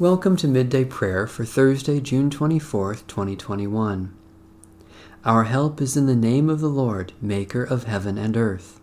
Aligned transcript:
Welcome 0.00 0.36
to 0.36 0.48
Midday 0.48 0.86
Prayer 0.86 1.26
for 1.26 1.44
Thursday, 1.44 2.00
June 2.00 2.30
24th, 2.30 3.06
2021. 3.06 4.14
Our 5.26 5.44
help 5.44 5.82
is 5.82 5.94
in 5.94 6.06
the 6.06 6.16
name 6.16 6.48
of 6.48 6.60
the 6.60 6.70
Lord, 6.70 7.12
Maker 7.20 7.62
of 7.62 7.84
heaven 7.84 8.16
and 8.16 8.34
earth. 8.34 8.80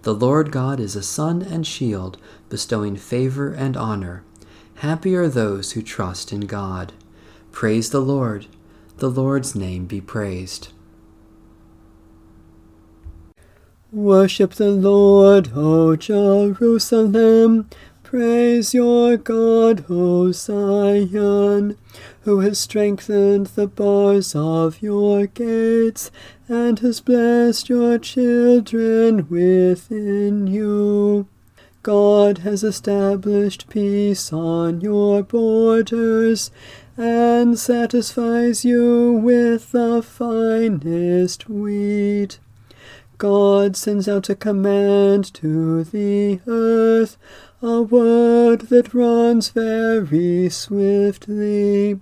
The 0.00 0.14
Lord 0.14 0.50
God 0.50 0.80
is 0.80 0.96
a 0.96 1.02
sun 1.02 1.42
and 1.42 1.66
shield, 1.66 2.16
bestowing 2.48 2.96
favor 2.96 3.52
and 3.52 3.76
honor. 3.76 4.24
Happy 4.76 5.14
are 5.14 5.28
those 5.28 5.72
who 5.72 5.82
trust 5.82 6.32
in 6.32 6.46
God. 6.46 6.94
Praise 7.52 7.90
the 7.90 8.00
Lord. 8.00 8.46
The 8.96 9.10
Lord's 9.10 9.54
name 9.54 9.84
be 9.84 10.00
praised. 10.00 10.68
Worship 13.92 14.54
the 14.54 14.70
Lord, 14.70 15.50
O 15.54 15.96
Jerusalem. 15.96 17.68
Praise 18.06 18.72
your 18.72 19.16
God, 19.16 19.86
O 19.90 20.30
Zion, 20.30 21.76
who 22.20 22.38
has 22.38 22.56
strengthened 22.56 23.48
the 23.48 23.66
bars 23.66 24.32
of 24.32 24.80
your 24.80 25.26
gates, 25.26 26.12
and 26.46 26.78
has 26.78 27.00
blessed 27.00 27.68
your 27.68 27.98
children 27.98 29.28
within 29.28 30.46
you. 30.46 31.26
God 31.82 32.38
has 32.38 32.62
established 32.62 33.68
peace 33.68 34.32
on 34.32 34.80
your 34.80 35.24
borders, 35.24 36.52
and 36.96 37.58
satisfies 37.58 38.64
you 38.64 39.14
with 39.14 39.72
the 39.72 40.00
finest 40.00 41.48
wheat. 41.48 42.38
God 43.18 43.76
sends 43.76 44.08
out 44.08 44.28
a 44.28 44.34
command 44.34 45.32
to 45.34 45.84
the 45.84 46.40
earth, 46.46 47.16
a 47.62 47.80
word 47.80 48.62
that 48.68 48.92
runs 48.92 49.48
very 49.48 50.50
swiftly. 50.50 51.98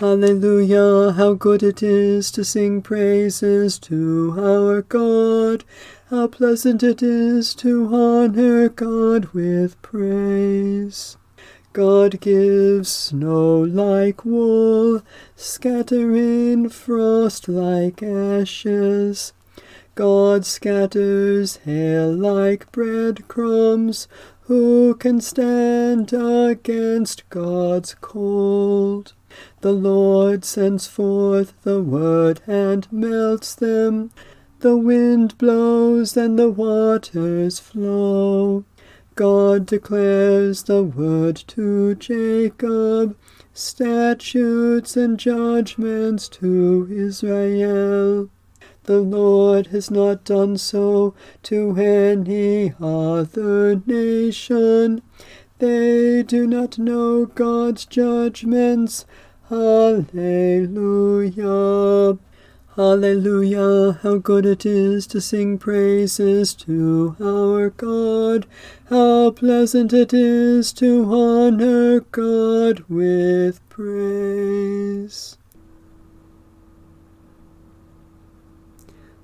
Hallelujah, 0.00 1.12
how 1.12 1.34
good 1.34 1.62
it 1.62 1.82
is 1.82 2.30
to 2.32 2.44
sing 2.44 2.82
praises 2.82 3.78
to 3.80 4.34
our 4.38 4.82
God. 4.82 5.62
How 6.08 6.26
pleasant 6.26 6.82
it 6.82 7.02
is 7.02 7.54
to 7.56 7.94
honor 7.94 8.68
God 8.68 9.26
with 9.26 9.80
praise. 9.82 11.16
God 11.72 12.20
gives 12.20 12.88
snow 12.88 13.60
like 13.60 14.24
wool, 14.24 15.02
scattering 15.36 16.68
frost 16.68 17.46
like 17.46 18.02
ashes. 18.02 19.32
God 20.00 20.46
scatters 20.46 21.56
hail 21.66 22.10
like 22.10 22.72
breadcrumbs. 22.72 24.08
Who 24.44 24.94
can 24.94 25.20
stand 25.20 26.14
against 26.14 27.28
God's 27.28 27.96
cold? 28.00 29.12
The 29.60 29.72
Lord 29.72 30.46
sends 30.46 30.86
forth 30.86 31.52
the 31.64 31.82
word 31.82 32.40
and 32.46 32.90
melts 32.90 33.54
them. 33.54 34.10
The 34.60 34.74
wind 34.74 35.36
blows 35.36 36.16
and 36.16 36.38
the 36.38 36.48
waters 36.48 37.58
flow. 37.60 38.64
God 39.16 39.66
declares 39.66 40.62
the 40.62 40.82
word 40.82 41.36
to 41.48 41.94
Jacob, 41.96 43.18
statutes 43.52 44.96
and 44.96 45.18
judgments 45.18 46.26
to 46.30 46.88
Israel. 46.90 48.30
The 48.90 48.98
Lord 48.98 49.68
has 49.68 49.88
not 49.88 50.24
done 50.24 50.58
so 50.58 51.14
to 51.44 51.76
any 51.76 52.74
other 52.80 53.80
nation. 53.86 55.02
They 55.60 56.24
do 56.24 56.44
not 56.44 56.76
know 56.76 57.24
God's 57.26 57.84
judgments. 57.84 59.06
Hallelujah. 59.48 60.08
Hallelujah, 62.74 63.92
how 64.02 64.16
good 64.16 64.44
it 64.44 64.66
is 64.66 65.06
to 65.06 65.20
sing 65.20 65.56
praises 65.56 66.52
to 66.54 67.14
our 67.20 67.70
God. 67.70 68.48
How 68.86 69.30
pleasant 69.30 69.92
it 69.92 70.12
is 70.12 70.72
to 70.72 71.04
honor 71.14 72.00
God 72.00 72.82
with 72.88 73.60
praise. 73.68 75.38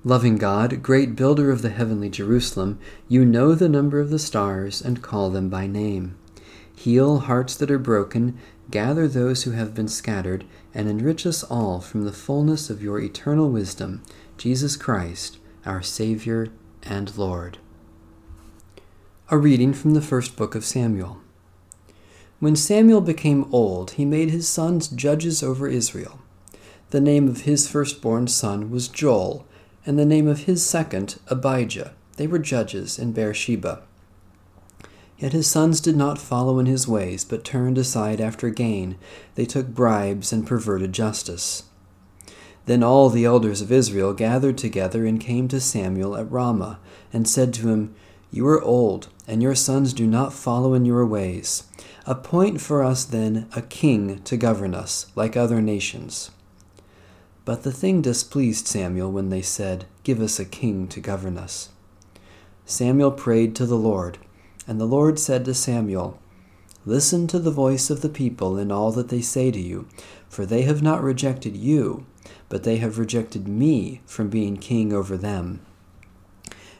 Loving 0.07 0.37
God, 0.37 0.81
great 0.81 1.17
builder 1.17 1.51
of 1.51 1.61
the 1.61 1.69
heavenly 1.69 2.07
Jerusalem, 2.07 2.79
you 3.09 3.25
know 3.25 3.53
the 3.53 3.67
number 3.67 3.99
of 3.99 4.09
the 4.09 4.17
stars 4.17 4.81
and 4.81 5.01
call 5.01 5.29
them 5.29 5.49
by 5.49 5.67
name. 5.67 6.17
Heal 6.73 7.19
hearts 7.19 7.57
that 7.57 7.69
are 7.69 7.77
broken, 7.77 8.37
gather 8.71 9.05
those 9.05 9.43
who 9.43 9.51
have 9.51 9.75
been 9.75 9.89
scattered, 9.89 10.45
and 10.73 10.87
enrich 10.87 11.25
us 11.25 11.43
all 11.43 11.81
from 11.81 12.05
the 12.05 12.13
fullness 12.13 12.69
of 12.69 12.81
your 12.81 13.01
eternal 13.01 13.49
wisdom, 13.49 14.01
Jesus 14.37 14.77
Christ, 14.77 15.39
our 15.65 15.81
Savior 15.83 16.47
and 16.83 17.17
Lord. 17.17 17.57
A 19.29 19.37
reading 19.37 19.73
from 19.73 19.93
the 19.93 20.01
first 20.01 20.37
book 20.37 20.55
of 20.55 20.63
Samuel. 20.63 21.17
When 22.39 22.55
Samuel 22.55 23.01
became 23.01 23.53
old, 23.53 23.91
he 23.91 24.05
made 24.05 24.29
his 24.29 24.47
sons 24.47 24.87
judges 24.87 25.43
over 25.43 25.67
Israel. 25.67 26.21
The 26.91 27.01
name 27.01 27.27
of 27.27 27.41
his 27.41 27.67
firstborn 27.67 28.27
son 28.27 28.71
was 28.71 28.87
Joel 28.87 29.45
and 29.87 29.97
the 29.97 30.05
name 30.05 30.27
of 30.27 30.41
his 30.41 30.63
second, 30.63 31.17
Abijah. 31.27 31.93
They 32.17 32.27
were 32.27 32.39
judges 32.39 32.99
in 32.99 33.13
Beersheba. 33.13 33.83
Yet 35.17 35.31
his 35.31 35.49
sons 35.49 35.79
did 35.79 35.95
not 35.95 36.19
follow 36.19 36.59
in 36.59 36.65
his 36.65 36.87
ways, 36.87 37.23
but 37.23 37.45
turned 37.45 37.77
aside 37.77 38.19
after 38.19 38.49
gain. 38.49 38.97
They 39.35 39.45
took 39.45 39.67
bribes 39.67 40.33
and 40.33 40.45
perverted 40.45 40.91
justice. 40.91 41.63
Then 42.65 42.83
all 42.83 43.09
the 43.09 43.23
elders 43.23 43.61
of 43.61 43.71
Israel 43.71 44.13
gathered 44.13 44.57
together 44.57 45.05
and 45.05 45.21
came 45.21 45.47
to 45.47 45.61
Samuel 45.61 46.17
at 46.17 46.29
Ramah, 46.29 46.79
and 47.13 47.27
said 47.27 47.53
to 47.55 47.69
him, 47.69 47.95
You 48.29 48.45
are 48.47 48.61
old, 48.61 49.07
and 49.25 49.41
your 49.41 49.55
sons 49.55 49.93
do 49.93 50.05
not 50.05 50.33
follow 50.33 50.73
in 50.73 50.83
your 50.83 51.05
ways. 51.05 51.63
Appoint 52.05 52.59
for 52.59 52.83
us 52.83 53.05
then 53.05 53.47
a 53.55 53.61
king 53.61 54.21
to 54.23 54.35
govern 54.35 54.75
us, 54.75 55.07
like 55.15 55.37
other 55.37 55.61
nations. 55.61 56.29
But 57.47 57.63
the 57.63 57.71
thing 57.71 58.01
displeased 58.01 58.67
Samuel 58.67 59.09
when 59.09 59.29
they 59.29 59.41
said, 59.41 59.85
Give 60.03 60.19
us 60.19 60.37
a 60.37 60.43
king 60.43 60.85
to 60.89 60.99
govern 60.99 61.37
us. 61.37 61.69
Samuel 62.65 63.11
prayed 63.11 63.55
to 63.55 63.65
the 63.65 63.77
Lord, 63.77 64.17
and 64.67 64.81
the 64.81 64.85
Lord 64.85 65.17
said 65.17 65.45
to 65.45 65.53
Samuel, 65.53 66.19
Listen 66.85 67.25
to 67.27 67.39
the 67.39 67.49
voice 67.49 67.89
of 67.89 68.01
the 68.01 68.09
people 68.09 68.57
in 68.57 68.69
all 68.69 68.91
that 68.91 69.07
they 69.07 69.21
say 69.21 69.49
to 69.49 69.61
you, 69.61 69.87
for 70.27 70.45
they 70.45 70.63
have 70.63 70.83
not 70.83 71.01
rejected 71.01 71.55
you, 71.55 72.05
but 72.49 72.63
they 72.63 72.79
have 72.79 72.99
rejected 72.99 73.47
me 73.47 74.01
from 74.05 74.27
being 74.27 74.57
king 74.57 74.91
over 74.91 75.15
them. 75.15 75.61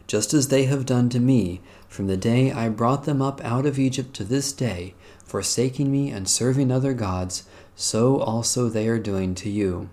Just 0.06 0.34
as 0.34 0.50
they 0.50 0.66
have 0.66 0.86
done 0.86 1.08
to 1.12 1.20
me 1.22 1.62
from 1.88 2.08
the 2.08 2.18
day 2.18 2.52
I 2.52 2.68
brought 2.68 3.06
them 3.06 3.22
up 3.22 3.40
out 3.42 3.66
of 3.66 3.80
Egypt 3.80 4.14
to 4.16 4.26
this 4.26 4.52
day, 4.52 4.96
forsaking 5.24 5.90
me 5.90 6.12
and 6.12 6.28
serving 6.28 6.74
other 6.74 6.94
gods, 6.94 7.48
so 7.78 8.20
also 8.20 8.68
they 8.68 8.90
are 8.90 9.00
doing 9.00 9.34
to 9.36 9.50
you. 9.50 9.90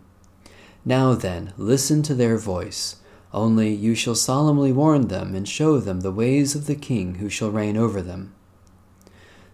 Now 0.85 1.15
then, 1.15 1.53
listen 1.57 2.03
to 2.03 2.15
their 2.15 2.37
voice. 2.37 2.97
Only 3.33 3.73
you 3.73 3.95
shall 3.95 4.15
solemnly 4.15 4.73
warn 4.73 5.09
them 5.09 5.35
and 5.35 5.49
show 5.49 5.79
them 5.79 6.01
the 6.01 6.13
ways 6.13 6.55
of 6.55 6.67
the 6.67 6.75
king 6.75 7.17
who 7.17 7.29
shall 7.29 7.51
reign 7.51 7.77
over 7.77 8.03
them. 8.03 8.35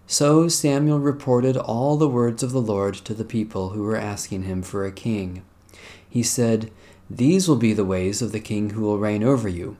So 0.05 0.49
Samuel 0.49 0.99
reported 0.99 1.55
all 1.55 1.95
the 1.95 2.09
words 2.09 2.43
of 2.43 2.51
the 2.51 2.61
Lord 2.61 2.95
to 2.95 3.13
the 3.13 3.23
people 3.23 3.69
who 3.69 3.83
were 3.83 3.95
asking 3.95 4.43
him 4.43 4.61
for 4.61 4.85
a 4.85 4.91
king. 4.91 5.43
He 6.07 6.21
said, 6.21 6.69
These 7.09 7.47
will 7.47 7.55
be 7.55 7.71
the 7.71 7.85
ways 7.85 8.21
of 8.21 8.33
the 8.33 8.41
king 8.41 8.71
who 8.71 8.81
will 8.81 8.99
reign 8.99 9.23
over 9.23 9.47
you. 9.47 9.77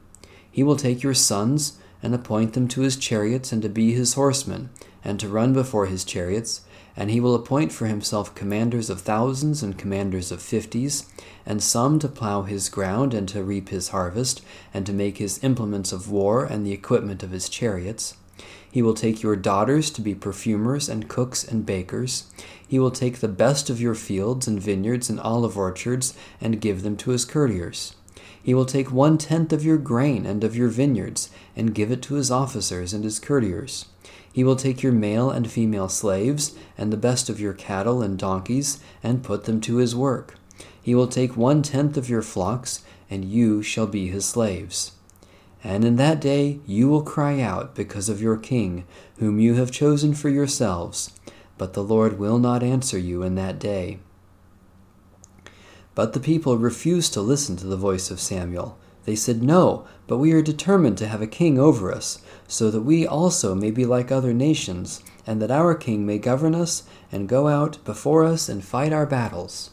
He 0.50 0.64
will 0.64 0.78
take 0.78 1.04
your 1.04 1.14
sons 1.14 1.78
and 2.02 2.16
appoint 2.16 2.54
them 2.54 2.70
to 2.70 2.82
his 2.82 2.96
chariots 2.96 3.52
and 3.52 3.62
to 3.62 3.70
be 3.70 3.94
his 3.94 4.14
horsemen, 4.14 4.70
and 5.04 5.20
to 5.20 5.28
run 5.28 5.52
before 5.52 5.88
his 5.88 6.06
chariots, 6.06 6.62
and 6.96 7.10
he 7.10 7.20
will 7.20 7.36
appoint 7.36 7.72
for 7.72 7.88
himself 7.88 8.36
commanders 8.36 8.90
of 8.90 9.02
thousands 9.02 9.64
and 9.64 9.78
commanders 9.78 10.32
of 10.32 10.42
fifties, 10.42 11.06
and 11.46 11.64
some 11.64 12.00
to 12.00 12.08
plow 12.08 12.44
his 12.44 12.70
ground 12.70 13.14
and 13.14 13.28
to 13.30 13.44
reap 13.44 13.70
his 13.70 13.90
harvest, 13.90 14.42
and 14.74 14.86
to 14.86 14.94
make 14.94 15.18
his 15.18 15.44
implements 15.44 15.92
of 15.92 16.10
war 16.10 16.44
and 16.44 16.66
the 16.66 16.74
equipment 16.74 17.24
of 17.24 17.32
his 17.32 17.50
chariots. 17.50 18.16
He 18.72 18.82
will 18.82 18.94
take 18.94 19.22
your 19.22 19.36
daughters 19.36 19.90
to 19.92 20.02
be 20.02 20.16
perfumers 20.16 20.88
and 20.88 21.10
cooks 21.10 21.44
and 21.44 21.66
bakers. 21.66 22.26
He 22.66 22.80
will 22.80 22.92
take 22.92 23.20
the 23.20 23.28
best 23.28 23.70
of 23.70 23.82
your 23.82 23.96
fields 23.96 24.48
and 24.48 24.62
vineyards 24.62 25.10
and 25.10 25.20
olive 25.20 25.58
orchards 25.58 26.14
and 26.40 26.62
give 26.62 26.82
them 26.82 26.96
to 26.98 27.12
his 27.12 27.26
courtiers. 27.26 27.96
He 28.42 28.54
will 28.54 28.66
take 28.66 28.92
one 28.92 29.18
tenth 29.18 29.54
of 29.54 29.64
your 29.64 29.78
grain 29.78 30.26
and 30.26 30.44
of 30.44 30.56
your 30.56 30.70
vineyards 30.70 31.30
and 31.56 31.76
give 31.76 31.92
it 31.92 32.02
to 32.04 32.16
his 32.16 32.32
officers 32.32 32.94
and 32.94 33.04
his 33.04 33.20
courtiers. 33.20 33.86
He 34.32 34.44
will 34.44 34.56
take 34.56 34.82
your 34.82 34.94
male 34.94 35.30
and 35.30 35.52
female 35.52 35.90
slaves 35.90 36.56
and 36.78 36.92
the 36.92 36.98
best 36.98 37.30
of 37.30 37.40
your 37.40 37.54
cattle 37.54 38.02
and 38.02 38.18
donkeys 38.18 38.80
and 39.04 39.24
put 39.24 39.44
them 39.44 39.60
to 39.62 39.78
his 39.78 39.96
work. 39.96 40.36
He 40.82 40.96
will 40.96 41.08
take 41.08 41.36
one 41.36 41.62
tenth 41.62 41.98
of 41.98 42.10
your 42.10 42.22
flocks, 42.22 42.84
and 43.10 43.26
you 43.26 43.62
shall 43.62 43.88
be 43.88 44.08
his 44.08 44.26
slaves. 44.26 44.94
And 45.64 45.84
in 45.84 45.98
that 45.98 46.22
day 46.22 46.60
you 46.66 46.88
will 46.88 47.04
cry 47.04 47.40
out 47.42 47.76
because 47.76 48.10
of 48.10 48.22
your 48.22 48.38
king, 48.38 48.86
whom 49.20 49.40
you 49.40 49.56
have 49.56 49.72
chosen 49.72 50.14
for 50.14 50.30
yourselves. 50.30 51.12
but 51.62 51.74
the 51.74 51.84
Lord 51.84 52.18
will 52.18 52.40
not 52.40 52.64
answer 52.64 52.98
you 52.98 53.22
in 53.22 53.36
that 53.36 53.60
day. 53.60 54.00
But 55.94 56.14
the 56.14 56.20
people 56.20 56.58
refused 56.58 57.14
to 57.14 57.22
listen 57.22 57.56
to 57.58 57.68
the 57.68 57.78
voice 57.78 58.10
of 58.10 58.20
Samuel. 58.20 58.80
They 59.06 59.16
said, 59.16 59.42
No, 59.42 59.86
but 60.08 60.18
we 60.18 60.32
are 60.32 60.42
determined 60.42 60.98
to 61.00 61.08
have 61.08 61.22
a 61.22 61.28
king 61.28 61.58
over 61.58 61.92
us, 61.92 62.20
so 62.48 62.70
that 62.70 62.82
we 62.82 63.08
also 63.08 63.56
may 63.56 63.72
be 63.72 63.86
like 63.86 64.12
other 64.12 64.34
nations, 64.34 65.02
and 65.26 65.42
that 65.42 65.52
our 65.52 65.76
king 65.76 66.06
may 66.06 66.18
govern 66.18 66.54
us 66.54 66.84
and 67.12 67.30
go 67.30 67.48
out 67.48 67.84
before 67.84 68.24
us 68.24 68.48
and 68.50 68.64
fight 68.64 68.94
our 68.94 69.06
battles. 69.06 69.72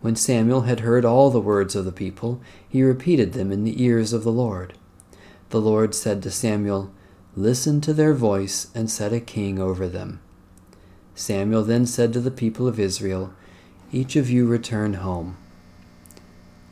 When 0.00 0.14
Samuel 0.14 0.62
had 0.62 0.80
heard 0.80 1.04
all 1.04 1.30
the 1.30 1.40
words 1.40 1.74
of 1.74 1.84
the 1.84 1.92
people, 1.92 2.40
he 2.68 2.82
repeated 2.82 3.32
them 3.32 3.50
in 3.50 3.64
the 3.64 3.82
ears 3.82 4.12
of 4.12 4.22
the 4.22 4.32
Lord. 4.32 4.74
The 5.50 5.60
Lord 5.60 5.94
said 5.94 6.22
to 6.22 6.30
Samuel, 6.30 6.92
Listen 7.34 7.80
to 7.80 7.92
their 7.92 8.14
voice 8.14 8.68
and 8.74 8.90
set 8.90 9.12
a 9.12 9.20
king 9.20 9.58
over 9.58 9.88
them. 9.88 10.20
Samuel 11.14 11.64
then 11.64 11.84
said 11.84 12.12
to 12.12 12.20
the 12.20 12.30
people 12.30 12.68
of 12.68 12.78
Israel, 12.78 13.32
Each 13.90 14.14
of 14.14 14.30
you 14.30 14.46
return 14.46 14.94
home. 14.94 15.36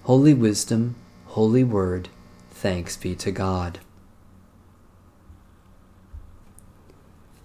Holy 0.05 0.35
wisdom, 0.35 0.95
holy 1.37 1.63
word, 1.63 2.09
thanks 2.49 2.97
be 2.97 3.15
to 3.15 3.31
God. 3.31 3.79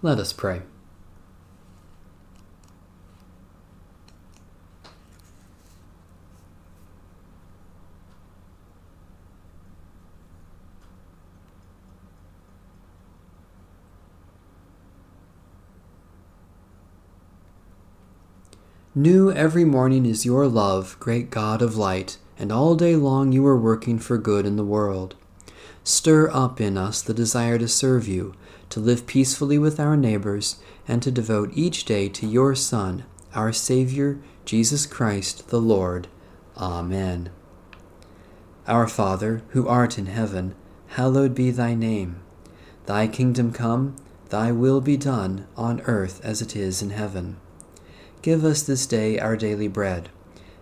Let 0.02 0.18
us 0.18 0.32
pray. 0.32 0.62
New 18.96 19.30
every 19.34 19.66
morning 19.66 20.06
is 20.06 20.26
your 20.26 20.48
love, 20.48 20.96
great 21.02 21.30
God 21.30 21.62
of 21.62 21.76
light, 21.76 22.18
and 22.42 22.52
all 22.52 22.74
day 22.74 22.96
long 22.96 23.32
you 23.32 23.46
are 23.46 23.56
working 23.56 24.00
for 24.00 24.18
good 24.18 24.48
in 24.48 24.56
the 24.56 24.66
world. 24.66 25.14
Stir 25.84 26.28
up 26.32 26.60
in 26.60 26.76
us 26.76 27.00
the 27.04 27.14
desire 27.14 27.60
to 27.60 27.68
serve 27.68 28.08
you, 28.08 28.34
to 28.72 28.80
live 28.80 29.06
peacefully 29.06 29.60
with 29.60 29.80
our 29.80 29.96
neighbors, 29.96 30.56
and 30.88 31.04
to 31.04 31.12
devote 31.12 31.52
each 31.54 31.86
day 31.86 32.10
to 32.10 32.26
your 32.26 32.56
Son, 32.56 33.06
our 33.36 33.54
Savior, 33.54 34.20
Jesus 34.44 34.88
Christ 34.88 35.50
the 35.50 35.62
Lord. 35.62 36.08
Amen. 36.58 37.30
Our 38.68 38.88
Father, 38.88 39.44
who 39.50 39.68
art 39.68 40.00
in 40.00 40.08
heaven, 40.08 40.56
hallowed 40.88 41.36
be 41.36 41.52
thy 41.52 41.76
name. 41.76 42.24
Thy 42.88 43.08
kingdom 43.08 43.54
come, 43.54 43.96
thy 44.30 44.52
will 44.52 44.82
be 44.82 44.98
done, 44.98 45.46
on 45.56 45.82
earth 45.82 46.20
as 46.24 46.42
it 46.42 46.56
is 46.56 46.82
in 46.82 46.90
heaven. 46.90 47.38
Give 48.24 48.44
us 48.44 48.64
this 48.64 48.88
day 48.88 49.20
our 49.20 49.38
daily 49.38 49.68
bread, 49.68 50.10